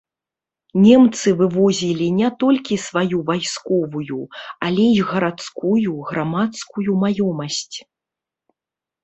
Немцы 0.83 1.29
вывозілі 1.41 2.07
не 2.19 2.29
толькі 2.43 2.75
сваю 2.85 3.17
вайсковую, 3.29 4.17
але 4.69 4.85
і 4.97 5.05
гарадскую, 5.11 5.93
грамадскую 6.09 6.91
маёмасць. 7.07 7.77